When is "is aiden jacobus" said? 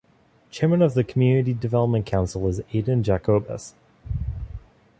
2.47-3.75